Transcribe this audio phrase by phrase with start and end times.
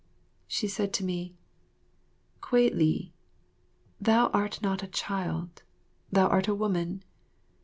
[0.47, 1.35] She said to me,
[2.41, 3.13] "Kwei li,
[3.99, 5.61] thou art not a child,
[6.11, 7.03] thou art a woman.